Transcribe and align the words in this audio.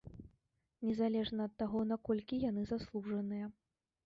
Незалежна 0.87 1.41
ад 1.49 1.53
таго, 1.61 1.79
наколькі 1.93 2.41
яны 2.49 2.63
заслужаныя. 2.71 3.45